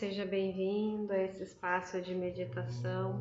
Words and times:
seja 0.00 0.24
bem-vindo 0.24 1.12
a 1.12 1.18
esse 1.18 1.42
espaço 1.42 2.00
de 2.00 2.14
meditação. 2.14 3.20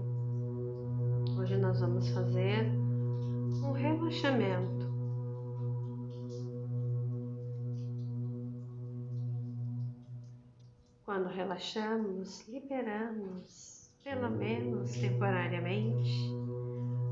Hoje 1.37 1.57
nós 1.57 1.81
vamos 1.81 2.07
fazer 2.11 2.71
um 3.61 3.73
relaxamento. 3.73 4.87
Quando 11.03 11.27
relaxamos, 11.27 12.47
liberamos, 12.47 13.91
pelo 14.01 14.29
menos 14.29 14.93
temporariamente, 14.93 16.31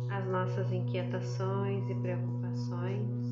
as 0.09 0.25
nossas 0.29 0.71
inquietações 0.71 1.89
e 1.89 1.95
preocupações. 1.95 3.27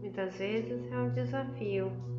Muitas 0.00 0.36
vezes 0.36 0.90
é 0.90 0.98
um 0.98 1.10
desafio 1.10 2.17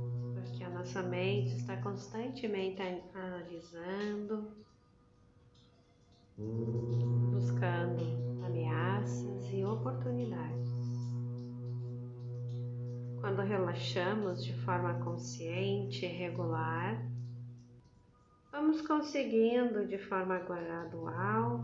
nossa 0.70 1.02
mente 1.02 1.55
está 1.55 1.78
constantemente 1.78 2.82
analisando, 3.14 4.52
buscando 7.32 8.04
ameaças 8.45 9.52
e 9.52 9.64
oportunidades. 9.64 10.70
Quando 13.20 13.42
relaxamos 13.42 14.44
de 14.44 14.54
forma 14.64 14.94
consciente 15.04 16.05
e 16.05 16.09
regular, 16.09 17.06
vamos 18.52 18.81
conseguindo 18.81 19.86
de 19.86 19.98
forma 19.98 20.40
gradual 20.40 21.62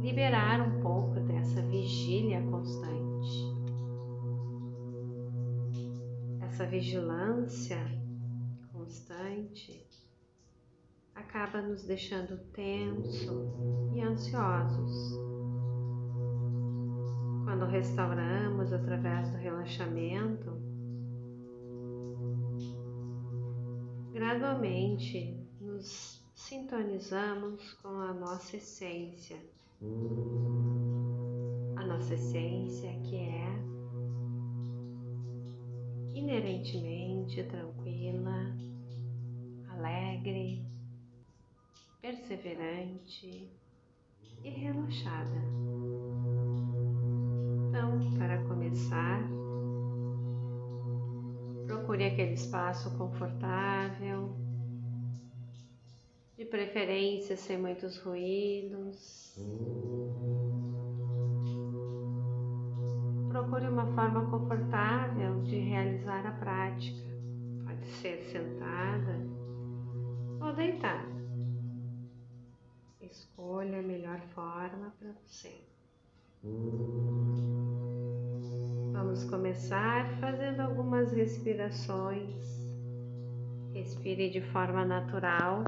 liberar 0.00 0.60
um 0.62 0.80
pouco 0.80 1.20
dessa 1.20 1.60
vigília 1.62 2.40
constante 2.50 3.59
essa 6.50 6.66
vigilância 6.66 7.78
constante 8.72 9.86
acaba 11.14 11.62
nos 11.62 11.84
deixando 11.84 12.36
tenso 12.52 13.92
e 13.94 14.00
ansiosos. 14.00 15.16
Quando 17.44 17.66
restauramos 17.66 18.72
através 18.72 19.30
do 19.30 19.36
relaxamento, 19.36 20.50
gradualmente 24.12 25.38
nos 25.60 26.20
sintonizamos 26.34 27.74
com 27.74 27.90
a 27.90 28.12
nossa 28.12 28.56
essência. 28.56 29.38
A 31.76 31.86
nossa 31.86 32.14
essência 32.14 32.92
que 33.04 33.16
é 33.16 33.69
inerentemente 36.14 37.42
tranquila, 37.44 38.56
alegre, 39.68 40.64
perseverante 42.00 43.50
e 44.42 44.50
relaxada. 44.50 45.42
Então, 47.68 48.14
para 48.18 48.42
começar, 48.44 49.22
procure 51.66 52.04
aquele 52.04 52.34
espaço 52.34 52.96
confortável, 52.96 54.34
de 56.36 56.44
preferência 56.46 57.36
sem 57.36 57.58
muitos 57.58 57.98
ruídos. 57.98 59.36
Procure 63.60 63.68
uma 63.68 63.86
forma 63.94 64.30
confortável 64.30 65.42
de 65.42 65.58
realizar 65.58 66.26
a 66.26 66.32
prática. 66.32 67.06
Pode 67.66 67.86
ser 67.86 68.22
sentada 68.22 69.20
ou 70.40 70.54
deitada. 70.54 71.20
Escolha 73.00 73.80
a 73.80 73.82
melhor 73.82 74.20
forma 74.34 74.94
para 74.98 75.12
você. 75.26 75.66
Vamos 78.92 79.24
começar 79.24 80.08
fazendo 80.20 80.60
algumas 80.60 81.12
respirações. 81.12 82.60
Respire 83.74 84.30
de 84.30 84.40
forma 84.40 84.84
natural, 84.84 85.64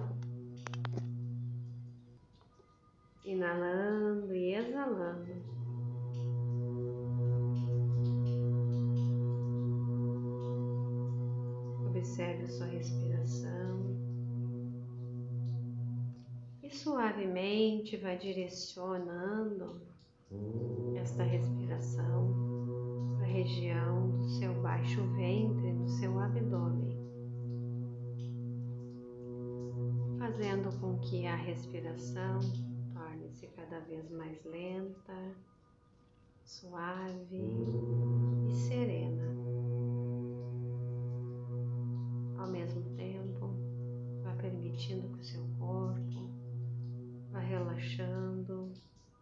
Observe 12.13 12.45
a 12.45 12.49
sua 12.49 12.67
respiração 12.67 13.97
e 16.63 16.69
suavemente 16.69 17.97
vai 17.97 18.19
direcionando 18.19 19.81
esta 20.95 21.23
respiração 21.23 23.15
para 23.17 23.25
a 23.25 23.31
região 23.31 24.11
do 24.11 24.29
seu 24.29 24.53
baixo 24.61 25.03
ventre, 25.15 25.73
do 25.73 25.89
seu 25.89 26.19
abdômen, 26.21 26.99
fazendo 30.19 30.71
com 30.81 30.99
que 30.99 31.27
a 31.27 31.35
respiração 31.35 32.41
torne-se 32.93 33.47
cada 33.57 33.81
vez 33.81 34.11
mais 34.11 34.45
lenta, 34.45 35.35
suave 36.45 37.41
e 38.51 38.53
serena. 38.69 39.62
Ao 42.43 42.49
mesmo 42.49 42.83
tempo, 42.97 43.55
vá 44.25 44.35
permitindo 44.35 45.09
que 45.11 45.21
o 45.21 45.25
seu 45.25 45.47
corpo 45.61 46.29
vá 47.31 47.39
relaxando 47.39 48.73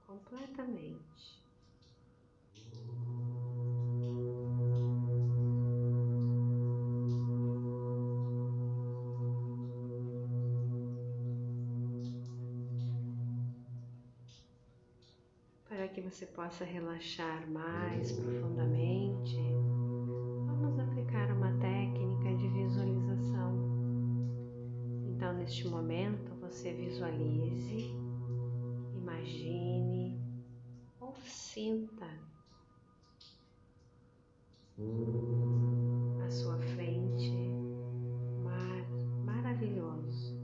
completamente. 0.07 1.39
Para 15.69 15.89
que 15.89 16.01
você 16.01 16.25
possa 16.25 16.65
relaxar 16.65 17.47
mais 17.51 18.13
profundamente, 18.13 19.37
neste 25.41 25.67
momento 25.67 26.35
você 26.35 26.71
visualize, 26.71 27.95
imagine 28.95 30.21
ou 31.01 31.15
sinta 31.25 32.07
à 36.23 36.31
sua 36.31 36.59
frente 36.59 37.33
mar 38.45 38.87
maravilhoso, 39.25 40.39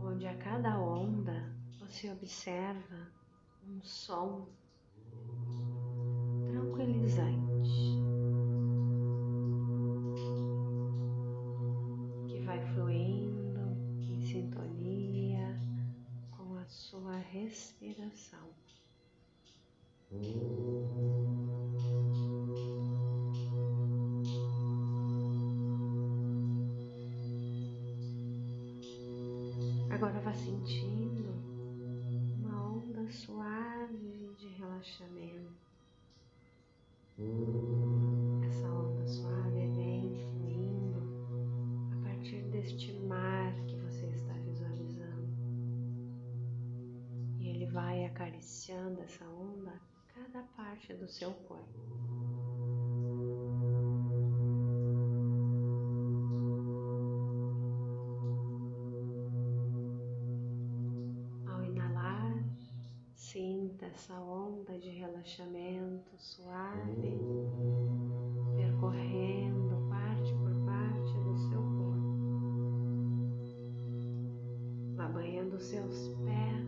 onde 0.00 0.24
a 0.24 0.36
cada 0.36 0.78
onda 0.78 1.52
você 1.80 2.12
observa 2.12 3.08
um 3.66 3.82
som 3.82 4.46
tranquilizante. 6.52 7.47
Sentindo 30.38 31.30
uma 32.38 32.72
onda 32.72 33.10
suave 33.10 34.34
de 34.38 34.48
relaxamento. 34.48 35.52
Essa 38.46 38.68
onda 38.68 39.06
suave 39.06 39.66
vem 39.76 40.14
fluindo 40.14 41.02
a 41.92 42.08
partir 42.08 42.42
deste 42.50 42.92
mar 42.92 43.52
que 43.66 43.78
vai 47.78 48.04
acariciando 48.06 49.00
essa 49.02 49.24
onda 49.28 49.80
cada 50.14 50.42
parte 50.56 50.92
do 50.94 51.06
seu 51.06 51.32
corpo. 51.32 51.77
essa 64.08 64.18
onda 64.22 64.78
de 64.78 64.88
relaxamento 64.88 66.16
suave 66.16 67.20
percorrendo 68.56 69.86
parte 69.90 70.32
por 70.32 70.54
parte 70.64 71.12
do 71.12 71.36
seu 71.50 71.60
corpo, 71.60 72.16
vai 74.96 75.12
banhando 75.12 75.60
seus 75.60 76.08
pés, 76.24 76.64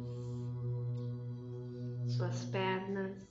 suas 2.14 2.44
pernas, 2.44 3.29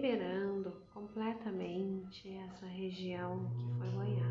liberando 0.00 0.72
completamente 0.94 2.26
essa 2.38 2.64
região 2.66 3.50
que 3.58 3.78
foi 3.78 3.88
banhada. 3.90 4.29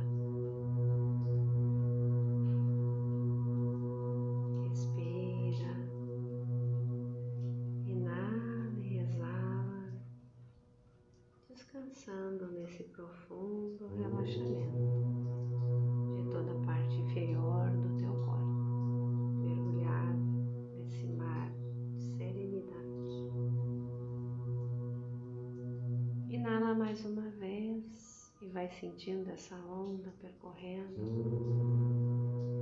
vai 28.69 28.79
sentindo 28.79 29.31
essa 29.31 29.55
onda 29.55 30.13
percorrendo 30.21 31.01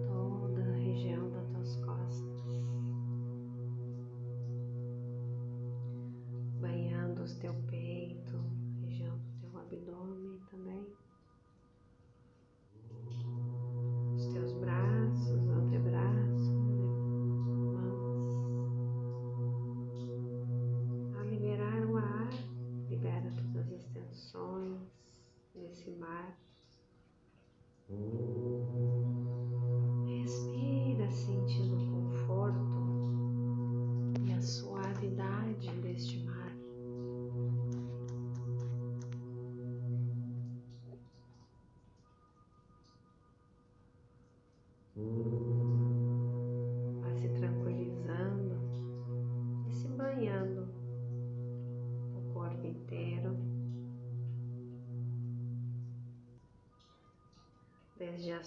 toda 0.07 0.62
a 0.62 0.75
região 0.75 1.30
das 1.30 1.50
tuas 1.50 1.75
costas, 1.77 2.62
banhando 6.62 7.24
o 7.24 7.39
teu 7.39 7.54
peito. 7.69 8.56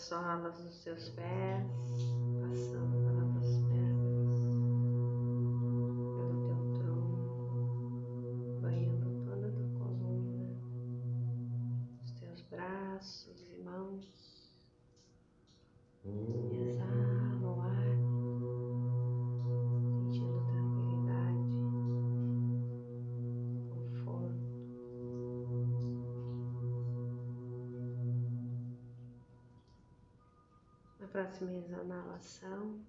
as 0.01 0.07
solas 0.07 0.59
dos 0.59 0.75
seus 0.83 1.11
pés, 1.11 1.67
passando. 2.41 3.00
próxima 31.31 31.53
exalação. 31.53 32.81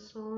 abençoe. 0.00 0.29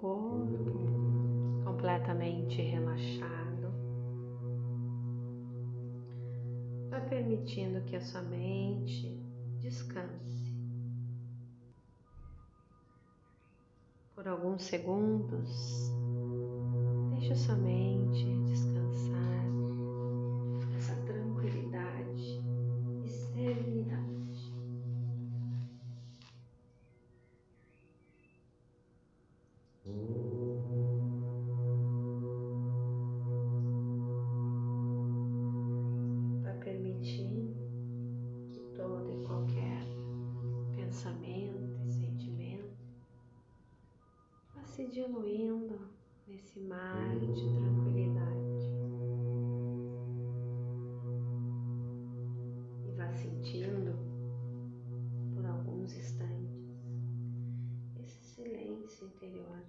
Corpo 0.00 0.46
completamente 1.64 2.60
relaxado. 2.62 3.72
Vai 6.90 7.08
permitindo 7.08 7.82
que 7.82 7.96
a 7.96 8.00
sua 8.00 8.22
mente 8.22 9.20
descanse. 9.60 10.52
Por 14.14 14.28
alguns 14.28 14.62
segundos, 14.64 15.90
deixe 17.10 17.32
a 17.32 17.36
sua 17.36 17.56
mente 17.56 18.24
descansar 18.44 18.71
mar 46.72 47.18
de 47.18 47.54
tranquilidade. 47.58 48.66
E 52.86 52.92
vá 52.96 53.12
sentindo 53.12 53.98
por 55.34 55.44
alguns 55.44 55.94
instantes 55.94 56.50
esse 57.96 58.24
silêncio 58.34 59.06
interior. 59.06 59.62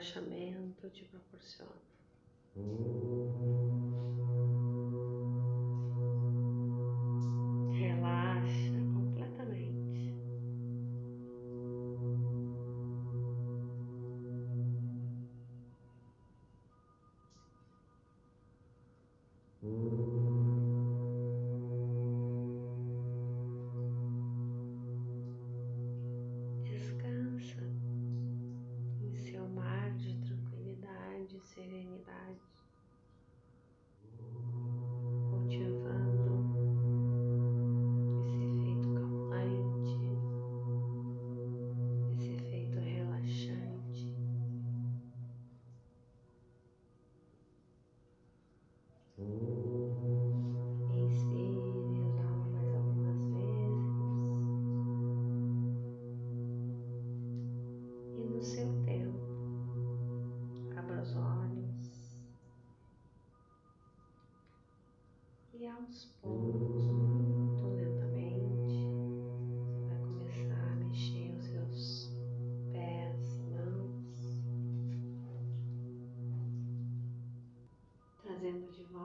relaxamento 0.00 0.88
te 0.90 1.04
proporciona. 1.04 1.99
Mm-hmm. 2.58 3.19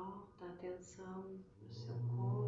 Volta 0.06 0.46
a 0.46 0.50
atenção 0.50 1.40
para 1.58 1.68
o 1.68 1.74
seu 1.74 1.96
corpo. 2.16 2.45